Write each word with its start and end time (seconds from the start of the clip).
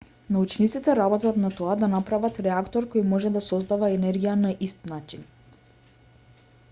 научниците 0.35 0.93
работат 0.99 1.35
на 1.43 1.51
тоа 1.59 1.75
да 1.81 1.89
направат 1.91 2.39
реактор 2.47 2.87
кој 2.95 3.05
може 3.11 3.33
да 3.37 3.45
создава 3.49 3.91
енергија 3.99 4.35
на 4.47 4.55
ист 4.69 4.91
начин 4.95 5.29